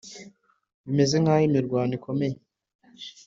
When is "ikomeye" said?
1.97-2.35